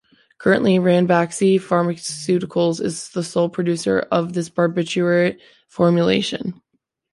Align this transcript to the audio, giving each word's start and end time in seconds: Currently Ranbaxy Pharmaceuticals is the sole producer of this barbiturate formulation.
Currently 0.39 0.79
Ranbaxy 0.79 1.59
Pharmaceuticals 1.61 2.81
is 2.81 3.09
the 3.09 3.21
sole 3.23 3.49
producer 3.49 3.99
of 4.09 4.33
this 4.33 4.49
barbiturate 4.49 5.37
formulation. 5.67 6.59